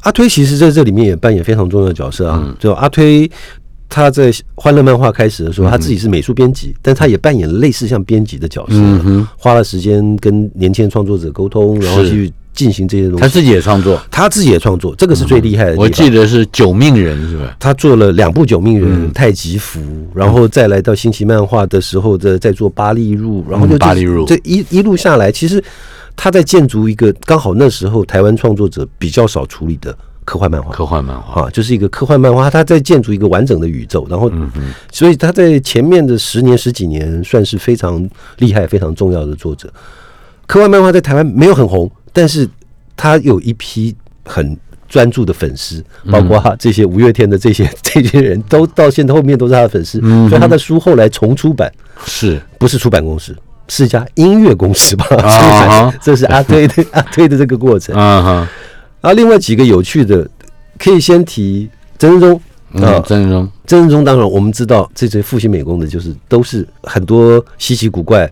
[0.00, 2.54] 阿推其实在这里面也扮演非常重要的角色啊。
[2.58, 3.30] 就阿推
[3.94, 8.74] 他在欢乐漫画开始的时候，他自己是美术编辑，但他也扮演类似像编辑的角色，
[9.38, 13.20] 花了时间跟年轻的创作者沟通，然后去进行这些东西。
[13.20, 15.76] 他自己也创作，他自己也创作，这个是最厉害的。
[15.76, 17.56] 我记得是《九命人》是吧？
[17.60, 19.12] 他做了两部《九命人》嗯。
[19.12, 19.80] 太极符，
[20.12, 24.26] 然后再来到新奇漫画的时候的再做巴利入，然后就嗯巴利入。
[24.26, 25.62] 这一一路下来，其实
[26.16, 30.72] 他在建筑一个刚好那时候台湾创作者比较少处理的科幻漫画。
[30.72, 34.50] 科幻漫画，啊，就是一个科幻漫画，他在建筑一个完整的宇宙，然后，嗯
[34.92, 38.08] 所以他在前面的十年十几年算是非常
[38.38, 39.72] 厉害、非常重要的作者。
[40.46, 42.48] 科幻漫画在台湾没有很红，但是
[42.96, 44.56] 他有一批很
[44.88, 51.70] 专注的粉丝，包括他这些五月天的这些 这些人都到现在后面都是他的粉丝，所以他的书后来重出版，
[52.04, 53.36] 是不是出版公司，
[53.68, 55.06] 是一家音乐公司吧？
[55.08, 57.94] 出啊版， 这是阿推的 阿推的这个过程。
[57.96, 58.48] 啊
[59.04, 60.28] 哈，啊，另外几个有趣的，
[60.78, 62.36] 可以先提曾仁忠
[62.82, 68.30] 啊嗯，，郑仁忠，曾仁忠当然我们知道，这些复兴美工的，就是都是很多稀奇古怪，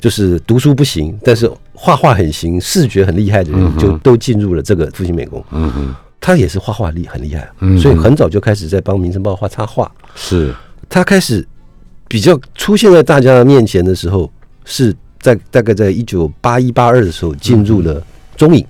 [0.00, 5.42] 就是读书不行，但是画画很行，视觉很厉害的人，就都进入了这个复兴美工。
[5.52, 9.90] 嗯哼，他也是画画厉很厉害，嗯所以很早就开始在帮《民生报》画插画。
[10.14, 10.54] 是。
[10.88, 11.46] 他开始
[12.08, 14.28] 比较出现在大家的面前的时候，
[14.64, 18.02] 是在大概在一九八一八二的时候进入了
[18.36, 18.66] 中影，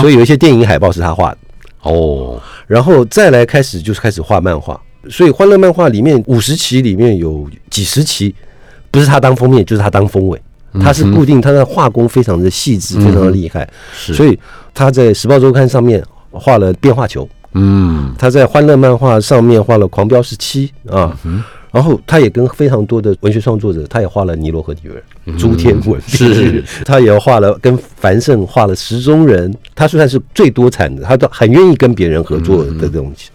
[0.00, 1.38] 所以有一些电影海报是他画的。
[1.82, 8.34] 哦，然后再来开始就是开始画漫画，所以欢乐漫画里面五十期里面有几十期
[8.90, 10.40] 不是他当封面，就是他当封尾。
[10.78, 14.38] 他是固定，他的画工非常的细致，非常的厉害，是，所以
[14.74, 18.14] 他在《时报周刊》上面画了变化球，嗯。
[18.18, 21.16] 他在欢乐漫画上面画了狂飙十七啊，
[21.72, 26.64] 然后他也跟非常多的文学创作者，他也画了尼罗河女儿、朱天文，是。
[26.86, 33.30] 他也画了跟樊胜画了十中人，他算是最多产的，他都很愿意跟别人合作的东西。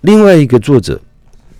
[0.00, 1.00] 另外一个作者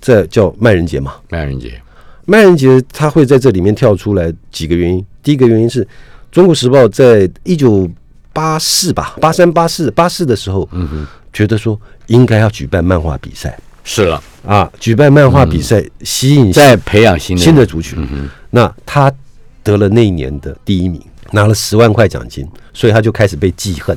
[0.01, 1.81] 在叫麦仁杰嘛，麦仁杰，
[2.25, 5.05] 麦仁杰他会在这里面跳出来几个原因。
[5.23, 5.87] 第一个原因是
[6.31, 7.89] 中国时报在一九
[8.33, 13.59] 八四吧，八三八四八四的时候，嗯哼，觉得说应该要举办漫画比赛
[13.89, 17.97] 是了，啊，举办漫画比赛吸引在培养新的新的族群。
[18.51, 19.11] 那他
[19.63, 23.97] 得了那一年的第一名，拿了十万块奖金，所以他就开始被记恨，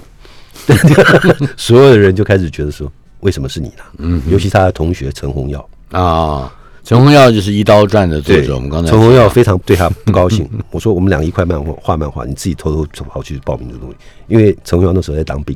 [1.57, 2.89] 所有的人就开始觉得说，
[3.21, 3.83] 为什么是你呢？
[3.97, 6.53] 嗯，尤其他的同学陈红耀，啊。
[6.81, 10.49] 陈红耀就是《一刀传》的作者，我们刚才陈红耀非常对他不高兴。
[10.71, 13.95] 我说我们两个一块漫画画漫画，你自己偷偷跑去报名的东西，
[14.27, 15.55] 因为陈红耀那时候在当兵，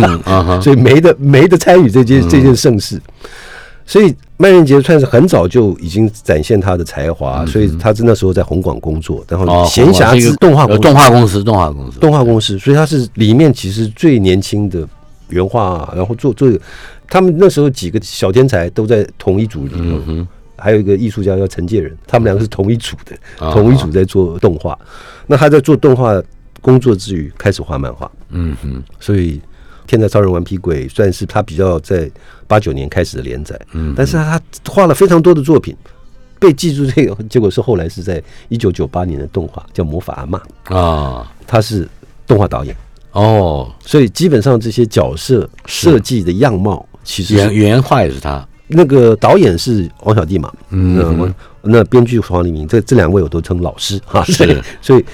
[0.62, 2.98] 所以没得没得参与这件这件盛事。
[3.92, 10.80] 所以麦仁杰算是很早就已经展现他的才华，所以他是那时候在红广工作，然后哦，闲暇之动画公司。
[10.80, 14.88] 动画公司，动画公司，动画公司，所以他是里面其实最年轻的
[15.28, 16.50] 原画啊，然后做做，
[17.06, 20.26] 他们那时候几个小天才都在同一组里头，
[20.56, 24.78] 还有一个艺术家叫陈介仁，他们两个是同一组的，啊同一组在做动画。
[25.26, 26.18] 那他在做动画
[26.62, 29.32] 工作之余，开始画漫画，嗯哼，所以
[29.86, 32.10] 《天才超人顽皮鬼》算是他比较在
[32.52, 34.38] 八九年开始的连载，嗯，但是他
[34.68, 35.74] 画了非常多的作品。
[36.38, 40.40] 被记住这个结果是后来是在一九九八年的动画叫《魔法阿嬷》，
[40.76, 41.88] 啊，他是
[42.26, 42.76] 动画导演，
[43.12, 51.32] 哦，所以基本上这些角色设计的样貌，其实原原画也是他，那个导演是王小弟嘛，嗯
[51.62, 54.32] 那编剧黄黎明，这这两位我都称老师哈，是。
[54.42, 55.04] 所以所以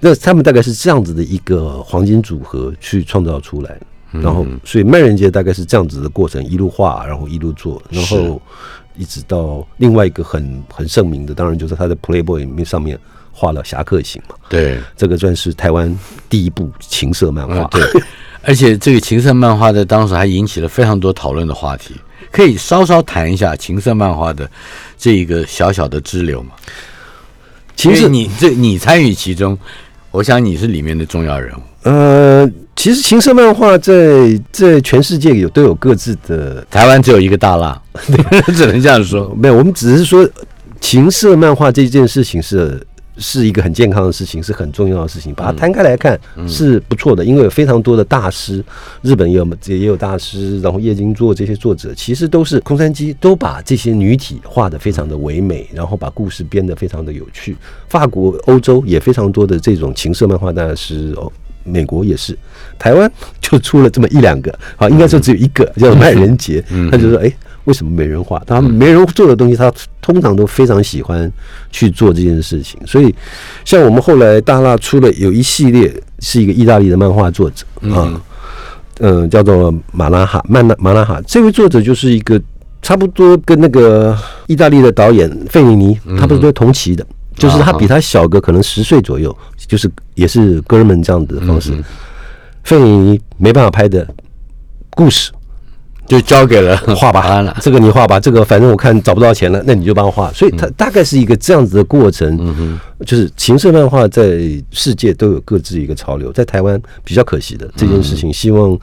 [0.00, 3.86] 那他们大概是这样子的一个黄金组合去创造出来，嗯
[4.22, 8.40] 然后所以慢人节大概是这样子的过程，一路画，然后一路做，然后
[8.96, 12.98] 一直到另外一个很很盛名的，当然就是他的 Playboy 里面上面
[13.32, 15.98] 画了《侠客行》嘛，对，这个算是台湾
[16.28, 17.56] 第一部情色漫画。
[17.56, 17.82] 啊，对，
[18.42, 21.94] 而且这个情色漫画在当时还引起了非常多讨论的话题，
[22.30, 24.48] 可以稍稍谈一下情色漫画的
[24.96, 26.52] 这一个小小的支流嘛？
[27.76, 29.58] 其实你这你参与其中，
[30.14, 31.60] 我想你是里面的重要人物。
[31.82, 37.82] 呃，其实情色漫画在在全世界有都有各自的，台湾只有一个大辣，
[38.54, 39.34] 只能这样说。
[39.36, 40.24] 没有，我们只是说
[40.80, 42.80] 情色漫画这件事情是
[43.16, 48.64] 是一个很健康的事情，是很重要的事情，把它摊开来看是不错的，因为有非常多的大师，
[49.02, 57.56] 日本也有也有大师，然后叶金作这些作者，其实都是空山鸡，都把这些女体画得非常的唯美，然后把故事编得非常的有趣。
[57.88, 61.30] 法国、欧洲也非常多的这种情色漫画大师哦。
[61.66, 62.36] 美国也是，
[62.78, 63.10] 台湾
[63.40, 67.32] 就出了这么一两个，好，应该说只有一个叫做麦人杰，他就说，哎，
[67.64, 68.42] 为什么没人画？
[68.46, 71.30] 他没人做的东西，他通常都非常喜欢
[71.70, 72.78] 去做这件事情。
[72.86, 73.14] 所以，
[73.64, 78.20] 像我们后来大蜡出了有一系列，是一个意大利的漫画作者啊，
[79.00, 82.40] 嗯，叫做马拉哈曼纳马拉哈，这位作者就是一个
[82.82, 87.06] 差不多跟那个意大利的导演费尼尼差不多同期的。
[87.36, 89.36] 就是他比他小个可能十岁左右，
[89.66, 91.72] 就是也是哥们这样子的方式。
[92.62, 94.06] 费尼尼没办法拍的
[94.90, 95.32] 故事，
[96.06, 100.30] 就交给了画吧了，这个你画吧，这个反正我看找不到钱了，那你就帮我画。
[100.32, 102.78] 所以它大概是一个这样子的过程。
[103.04, 104.38] 就是情色漫画在
[104.70, 108.78] 世界都有各自一个潮流，在台湾比较可惜的这件事情，希望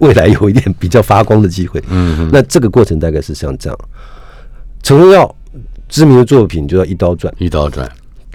[0.00, 1.82] 未来有一点比较发光的机会。
[1.88, 3.78] 嗯，那这个过程大概是像这样。
[4.82, 5.32] 陈荣耀
[5.88, 7.32] 知名的作品就叫《一刀转》。
[7.38, 7.88] 一刀转，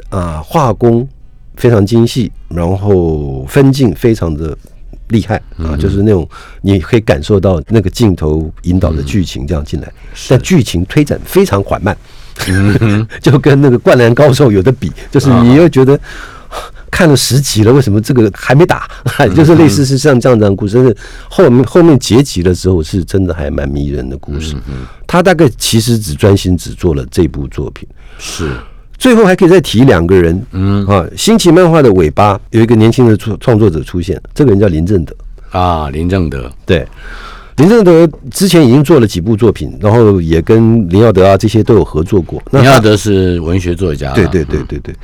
[0.09, 1.05] 啊，画工
[1.55, 4.57] 非常精细，然后分镜非常的
[5.10, 6.28] 厉害啊，就是那种
[6.62, 9.91] 你可以感受到那个镜头引导的剧情这样进来，
[10.30, 11.97] 但剧情推展非常缓慢，
[13.22, 15.99] 就跟那个《灌篮高手》有的比，就是你又觉得。
[16.89, 18.89] 看了十集了，为什么这个还没打？
[19.36, 20.97] 就是类似是像这样这样的故事，但是
[21.30, 24.55] 后面后面结集的时候是真的还蛮迷人的故事。
[25.05, 27.88] 他大概其实只专心只做了这部作品，
[28.18, 28.49] 是
[28.97, 30.85] 最后还可以再提两个人，嗯。
[30.87, 35.15] 啊，新奇漫画的尾巴有一个年轻的创创作者出现，这个人叫林正德。
[35.51, 36.85] 啊，林正德，对，
[37.55, 42.41] 林正德之前已经做了几部作品，然后也跟林耀德啊这些都有合作过。
[42.51, 44.95] 那林耀德是文学作家，对对对对对，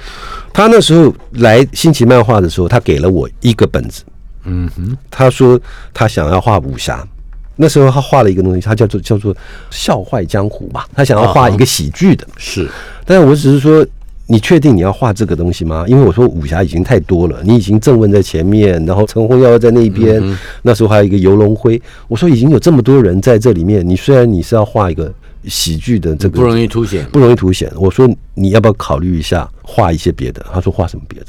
[0.52, 4.04] 他那时候来新奇漫画的时候，他给了我一个本子，
[4.44, 5.60] 嗯哼，他说
[5.94, 7.08] 他想要画武侠。
[7.56, 9.36] 那时候他画了一个东西，他叫做叫做
[9.70, 12.28] 笑坏江湖吧，他想要画一个喜剧的。
[12.38, 12.70] 是
[13.06, 13.86] 但是我只是说，
[14.26, 15.86] 你确定你要画这个东西吗？
[15.88, 21.80] 因为我说武侠已经太多了，你已经正问在前面，然后陈红耀在那边，那时候还有一个游龙辉。
[22.08, 25.14] 我说已经有这么多人在这里面，你虽然你是要画一个
[25.46, 27.72] 喜剧的这个不容易凸显，不容易凸显。
[27.76, 30.44] 我说你要不要考虑一下画一些别的？
[30.52, 31.28] 他说画什么别的？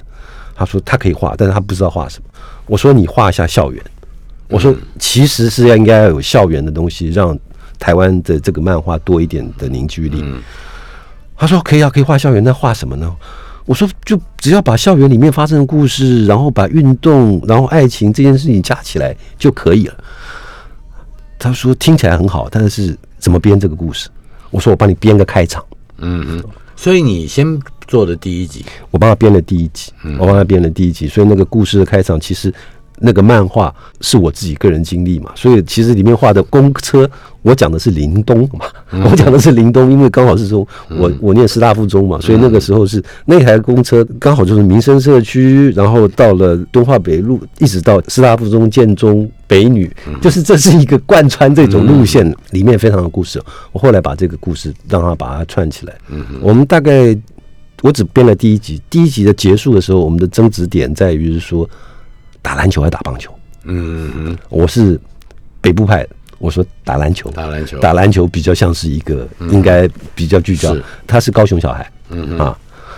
[0.55, 2.25] 他说他可以画，但是他不知道画什么。
[2.67, 3.83] 我说你画一下校园。
[4.49, 7.37] 我说其实是要应该要有校园的东西，让
[7.79, 10.25] 台湾的这个漫画多一点的凝聚力。
[11.37, 13.13] 他说可以啊，可以画校园，那画什么呢？
[13.65, 20.05] 我说就只要把校园里面发生的故事，然后把运动，然后爱情这件事情加起来就可以了。
[21.39, 24.09] 他说听起来很好，但是怎么编这个故事？
[24.51, 25.65] 我说我帮你编个开场。
[25.99, 26.45] 嗯嗯，
[26.77, 32.53] 所以你先做的第一集，我帮他编了第一集，我帮他编了第一集，所以那个故事的开场其实。
[33.01, 37.11] 那个漫画是我自己个人经历嘛，所以其实里面画的公车，
[37.43, 38.67] 我讲的是林东嘛，
[39.11, 49.91] 我讲的是林东，因为刚好是说我我念师大附中嘛，所以那个时候是那台公车刚好就是民生社区，然后到了敦化北路，一直到师大附中、建中、北女，
[50.23, 53.43] 就是这是一个贯穿这种路线，里面非常的故事。
[53.73, 55.95] 我后来把这个故事让他把它串起来，
[56.41, 57.17] 我们大概
[57.83, 61.69] 我只编了第一集，第一集的结束的时候，我们的争执点在于是说。
[62.45, 63.33] 打篮球还是打棒球？
[63.65, 65.01] 嗯嗯，我是
[65.63, 70.75] 北部派，我说打篮球，打篮球，打篮球比较像是一个应该比较聚焦。
[70.75, 70.85] 是。
[71.07, 72.55] 他是高雄小孩，嗯啊，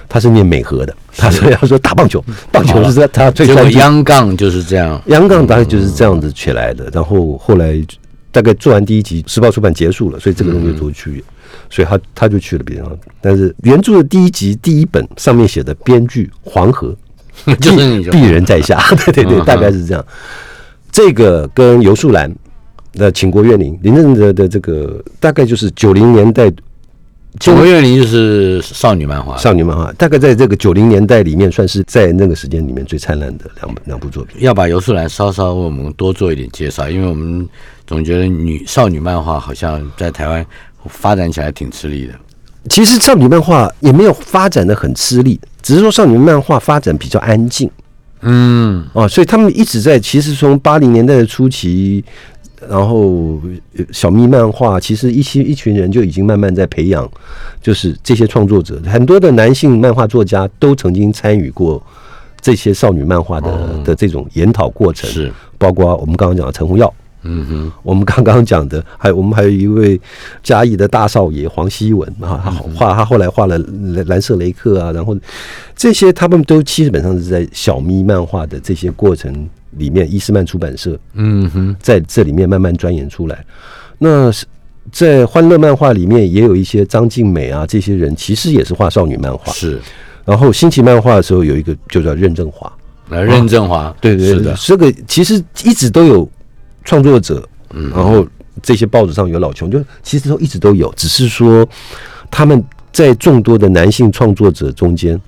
[0.09, 3.79] 他是念美和的，他说要说打棒球， 棒球是他他最结果专注。
[3.79, 7.81] 央杠就是这样，央杠大概就是这样子起来的，然后后来
[8.33, 11.25] 大概做完第一集，时报出版结束了，所以这个东西就出去，
[11.71, 12.99] 所以他他就去了别人。
[13.21, 16.93] 但是原著的第一集第一本上面写的编剧黄河，
[17.61, 20.05] 就是你鄙人在下， 对对对，嗯大概是这样。
[20.91, 22.35] 这个跟游素兰
[22.95, 26.51] 的《倾国怨灵》林正哲的这个大概就是九零年代
[27.39, 34.39] 九个月龄就是少女漫画，少女漫画，大概在这个九零年代里面，算是在那个时间里面最灿烂的两本两部作品。
[34.41, 37.47] 要把游素兰稍稍为我们多做一点介绍，因为我们
[37.87, 40.47] 总觉得女少女漫画好像在台湾
[40.89, 42.15] 发展起来挺吃力的。
[42.69, 47.71] 其实少女漫画也没有发展的很吃力，只是说少女漫画发展比较安静。
[48.23, 52.03] 嗯，啊，所以他们一直在，其实从八零年代的初期，
[52.69, 53.41] 然后
[53.77, 57.09] 呃小蜜漫画，其实一些一群人就已经慢慢在培养，
[57.63, 61.81] 就是这些创作者，很多的男性漫画作家都曾经参与过
[62.41, 66.93] 这些少女漫画的、的这种研讨过程，是，包括我们刚刚讲的陈红耀，
[67.27, 70.01] 嗯哼，我们刚刚讲的，还有我们还有一位
[70.43, 75.17] 嘉义的大少爷黄希文啊，他画他后来画了蓝蓝色雷克啊，然后
[75.75, 83.45] 这些他们都基本上是在小咪漫画的这些过程里面，伊斯曼出版社嗯哼，在这里面慢慢钻研出来。
[83.99, 84.47] 那是
[84.93, 89.53] 在欢乐漫画里面也有一些张静美啊，这些人其实也是画少女漫画。
[89.53, 89.81] 是。
[90.25, 92.73] 然后新奇漫画的时候有一个就叫任正华，
[93.11, 96.29] 呃，任正华，对对对，是的，这个其实一直都有
[96.87, 98.27] 创作者，嗯然后
[98.63, 101.69] 这些报纸上有老穷，就其实都一直都有，只是说
[102.31, 105.21] 他们在众多的男性创作者中间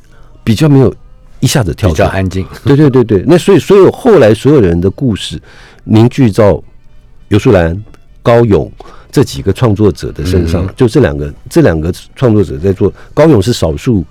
[0.43, 0.95] 比较没有
[1.41, 2.09] 一下子跳出来。
[2.09, 2.47] 比较安静。
[2.65, 5.39] 对对对对， 那所以所有后来所有人的故事
[5.85, 6.63] 凝聚到
[7.29, 7.79] 游树兰、
[8.23, 8.73] 高勇
[9.13, 12.91] 这几个创作者的身上，嗯就这两个这两个创作者在做。
[13.13, 14.05] 高勇是少数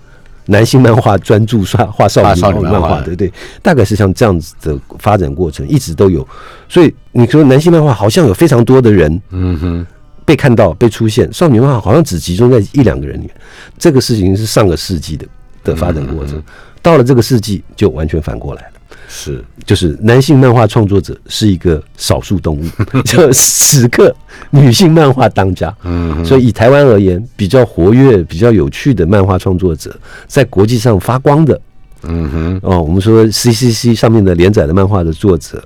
[0.47, 3.31] 男性漫画专注画画少女漫画漫画的，对，
[3.61, 6.27] 大概是像这样子的发展过程，一直都有。
[6.67, 9.87] 所以你说男性漫画好像有非常多的人嗯哼，
[10.25, 13.31] 被看到、被出现，少女漫画好像只集中在一两个人里面。
[13.77, 15.27] 这个事情是上个世纪的
[15.63, 16.41] 的发展过程，
[16.81, 18.76] 到了这个世纪就完全反过来了。
[19.09, 22.65] 是就是男性漫画创作者是一个少数动物，
[23.05, 24.13] 就此刻
[24.49, 25.73] 女性漫画当家。
[25.83, 29.95] 嗯，所以以台湾而言，比较活跃、比较有趣的漫画创作者，
[30.27, 31.59] 在国际上发光的
[32.03, 35.63] 嗯哼，哦，我们说 CCC 上面的连载的漫画的作者，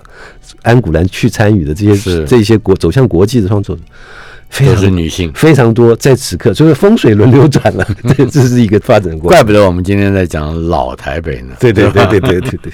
[0.61, 3.81] 安古兰去参与的这些这些国走向国际的创作者，
[4.49, 5.31] 非都常是女性。
[5.33, 9.37] 非常多，在此刻，所以风水轮流转了， 这这是一个发展过程。
[9.37, 11.53] 怪不得我们今天在讲老台北呢。
[11.59, 12.71] 对对对对对对对。
[12.71, 12.73] 雨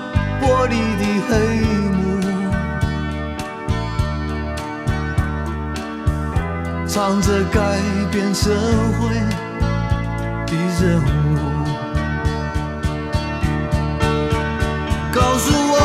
[0.41, 1.31] 玻璃的黑
[1.91, 2.01] 幕，
[6.87, 7.79] 唱着改
[8.11, 8.49] 变社
[8.99, 8.99] 会
[10.47, 11.05] 的任务。
[15.13, 15.75] 告诉我，